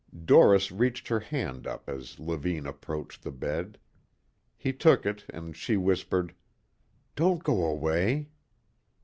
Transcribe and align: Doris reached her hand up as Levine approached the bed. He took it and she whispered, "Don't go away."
Doris 0.25 0.71
reached 0.71 1.09
her 1.09 1.19
hand 1.19 1.67
up 1.67 1.87
as 1.87 2.17
Levine 2.19 2.65
approached 2.65 3.21
the 3.21 3.29
bed. 3.29 3.77
He 4.57 4.73
took 4.73 5.05
it 5.05 5.25
and 5.29 5.55
she 5.55 5.77
whispered, 5.77 6.33
"Don't 7.15 7.43
go 7.43 7.63
away." 7.65 8.29